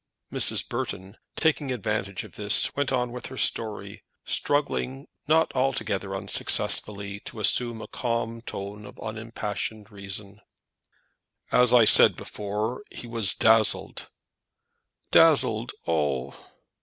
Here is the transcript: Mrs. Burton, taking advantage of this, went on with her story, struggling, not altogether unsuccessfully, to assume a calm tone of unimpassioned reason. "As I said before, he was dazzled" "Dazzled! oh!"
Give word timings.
Mrs. 0.33 0.67
Burton, 0.67 1.15
taking 1.35 1.71
advantage 1.71 2.23
of 2.23 2.31
this, 2.31 2.75
went 2.75 2.91
on 2.91 3.11
with 3.11 3.27
her 3.27 3.37
story, 3.37 4.03
struggling, 4.25 5.05
not 5.27 5.55
altogether 5.55 6.15
unsuccessfully, 6.15 7.19
to 7.19 7.39
assume 7.39 7.83
a 7.83 7.87
calm 7.87 8.41
tone 8.41 8.87
of 8.87 8.97
unimpassioned 8.99 9.91
reason. 9.91 10.39
"As 11.51 11.71
I 11.71 11.85
said 11.85 12.15
before, 12.15 12.83
he 12.89 13.05
was 13.05 13.35
dazzled" 13.35 14.09
"Dazzled! 15.11 15.71
oh!" 15.85 16.35